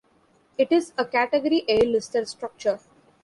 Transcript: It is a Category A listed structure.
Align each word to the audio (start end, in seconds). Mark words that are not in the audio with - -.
It 0.57 0.71
is 0.71 0.93
a 0.97 1.05
Category 1.05 1.63
A 1.67 1.83
listed 1.85 2.27
structure. 2.27 2.79